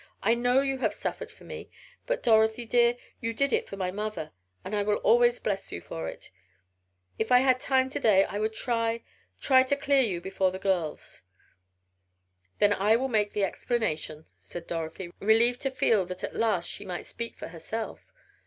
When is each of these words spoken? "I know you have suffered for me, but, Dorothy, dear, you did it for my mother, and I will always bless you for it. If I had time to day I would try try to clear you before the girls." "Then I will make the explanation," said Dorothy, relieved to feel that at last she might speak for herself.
"I 0.23 0.33
know 0.33 0.61
you 0.61 0.79
have 0.79 0.95
suffered 0.95 1.29
for 1.29 1.43
me, 1.43 1.69
but, 2.07 2.23
Dorothy, 2.23 2.65
dear, 2.65 2.97
you 3.19 3.33
did 3.35 3.53
it 3.53 3.69
for 3.69 3.77
my 3.77 3.91
mother, 3.91 4.31
and 4.65 4.75
I 4.75 4.81
will 4.81 4.95
always 4.95 5.37
bless 5.39 5.71
you 5.71 5.79
for 5.79 6.07
it. 6.07 6.31
If 7.19 7.31
I 7.31 7.41
had 7.41 7.59
time 7.59 7.87
to 7.91 7.99
day 7.99 8.23
I 8.25 8.39
would 8.39 8.53
try 8.55 9.03
try 9.39 9.61
to 9.61 9.75
clear 9.75 10.01
you 10.01 10.19
before 10.19 10.49
the 10.49 10.57
girls." 10.57 11.21
"Then 12.57 12.73
I 12.73 12.95
will 12.95 13.09
make 13.09 13.33
the 13.33 13.43
explanation," 13.43 14.25
said 14.39 14.65
Dorothy, 14.65 15.13
relieved 15.19 15.61
to 15.61 15.69
feel 15.69 16.03
that 16.07 16.23
at 16.23 16.35
last 16.35 16.67
she 16.67 16.83
might 16.83 17.05
speak 17.05 17.37
for 17.37 17.49
herself. 17.49 18.11